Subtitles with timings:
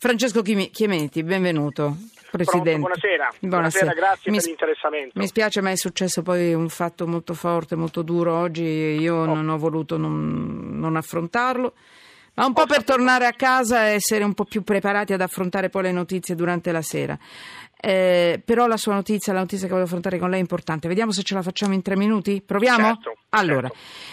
[0.00, 1.96] Francesco Chiementi, benvenuto.
[2.30, 2.70] Presidente.
[2.70, 3.32] Pronto, buonasera.
[3.40, 3.48] buonasera.
[3.48, 3.92] buonasera.
[3.94, 5.18] grazie mi, per l'interessamento.
[5.18, 8.62] Mi spiace, ma è successo poi un fatto molto forte, molto duro oggi.
[8.62, 9.24] Io oh.
[9.24, 11.74] non ho voluto non, non affrontarlo.
[12.34, 15.68] Ma un po' per tornare a casa e essere un po' più preparati ad affrontare
[15.68, 17.18] poi le notizie durante la sera.
[17.80, 20.86] Eh, però la sua notizia, la notizia che voglio affrontare con lei è importante.
[20.86, 22.40] Vediamo se ce la facciamo in tre minuti.
[22.40, 22.86] Proviamo?
[22.86, 23.70] Certo, allora,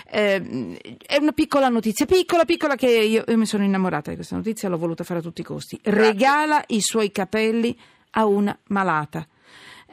[0.10, 0.14] certo.
[0.18, 4.36] Eh, è una piccola notizia, piccola, piccola, che io, io, mi sono innamorata di questa
[4.36, 5.80] notizia, l'ho voluta fare a tutti i costi.
[5.82, 6.02] Grazie.
[6.02, 7.78] Regala i suoi capelli
[8.12, 9.28] a una malata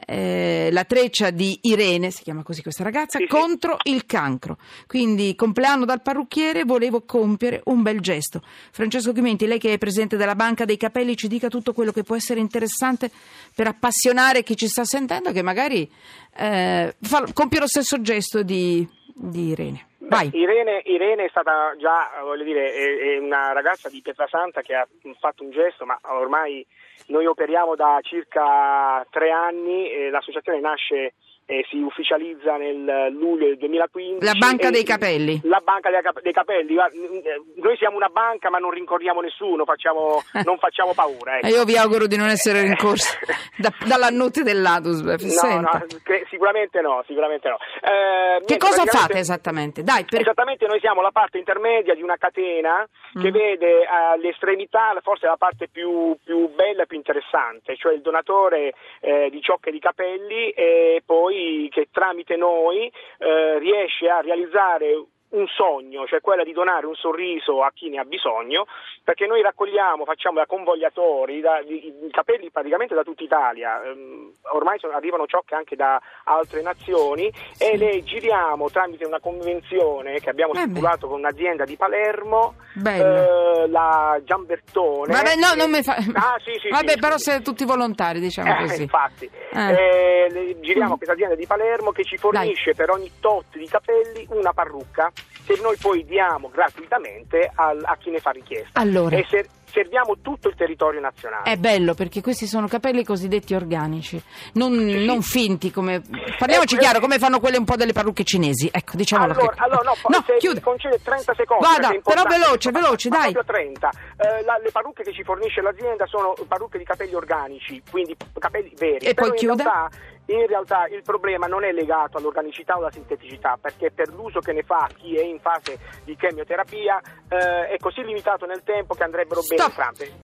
[0.05, 3.93] eh, la treccia di Irene, si chiama così questa ragazza, sì, contro sì.
[3.93, 4.57] il cancro.
[4.87, 8.41] Quindi, compleanno dal parrucchiere, volevo compiere un bel gesto.
[8.71, 12.03] Francesco Chimenti, lei che è presidente della Banca dei Capelli, ci dica tutto quello che
[12.03, 13.11] può essere interessante
[13.53, 15.89] per appassionare chi ci sta sentendo, che magari
[16.35, 19.87] eh, fa, compie lo stesso gesto di, di Irene.
[19.97, 24.75] Beh, Irene, Irene, è stata già, voglio dire, è, è una ragazza di Pietrasanta che
[24.75, 24.87] ha
[25.19, 26.65] fatto un gesto, ma ormai
[27.07, 31.13] noi operiamo da circa tre anni, l'associazione nasce
[31.45, 34.25] e si ufficializza nel luglio del 2015.
[34.25, 35.41] La banca dei capelli.
[35.43, 35.89] La banca
[36.21, 36.75] dei capelli.
[36.75, 41.37] Noi siamo una banca ma non rincorriamo nessuno, facciamo, non facciamo paura.
[41.37, 41.47] Ecco.
[41.47, 43.17] Io vi auguro di non essere rincorsi
[43.57, 45.01] da, dall'annute dell'Adus.
[45.01, 45.85] No, no,
[46.29, 47.57] sicuramente no, sicuramente no.
[47.81, 49.83] Eh, che niente, cosa fate esattamente?
[49.83, 50.21] Dai, per...
[50.21, 53.21] Esattamente noi siamo la parte intermedia di una catena mm.
[53.21, 58.73] che vede all'estremità forse la parte più, più bella e più interessante, cioè il donatore
[59.01, 65.05] eh, di ciocche di capelli e poi poi che tramite noi eh, riesce a realizzare
[65.33, 68.65] un sogno, cioè quella di donare un sorriso a chi ne ha bisogno,
[69.03, 74.31] perché noi raccogliamo, facciamo da convogliatori da, i, i, capelli praticamente da tutta Italia, um,
[74.53, 77.63] ormai sono, arrivano ciocche anche da altre nazioni sì.
[77.63, 83.67] e le giriamo tramite una convenzione che abbiamo eh stipulato con un'azienda di Palermo, eh,
[83.67, 85.13] la Giambertone.
[85.13, 85.95] Vabbè, no, non mi fa...
[86.13, 88.81] Ah, sì, sì, Vabbè, però siete tutti volontari, diciamo eh, così.
[88.83, 90.57] Infatti, eh.
[90.59, 92.75] giriamo questa azienda di Palermo che ci fornisce Dai.
[92.75, 95.11] per ogni tot di capelli una parrucca
[95.45, 98.79] che noi poi diamo gratuitamente al, a chi ne fa richiesta.
[98.79, 99.17] Allora.
[99.17, 101.51] E se, serviamo tutto il territorio nazionale.
[101.51, 104.21] È bello perché questi sono capelli cosiddetti organici,
[104.53, 105.05] non, sì.
[105.05, 106.01] non finti come...
[106.37, 108.69] Parliamoci eh, chiaro, come fanno quelle un po' delle parrucche cinesi.
[108.71, 109.63] Ecco, diciamolo allora, che...
[109.63, 110.61] allora no, no se chiude.
[110.61, 111.65] concede 30 secondi.
[111.65, 113.33] Vada, però veloce, veloce, ma, dai.
[113.33, 113.89] Ma 30.
[113.89, 118.71] Eh, la, le parrucche che ci fornisce l'azienda sono parrucche di capelli organici, quindi capelli
[118.77, 119.05] veri.
[119.05, 119.63] E però poi chiude?
[119.63, 124.39] Realtà, in realtà il problema non è legato all'organicità o alla sinteticità, perché per l'uso
[124.39, 128.93] che ne fa chi è in fase di chemioterapia eh, è così limitato nel tempo
[128.93, 129.57] che andrebbero Stop.
[129.57, 130.21] bene entrambe.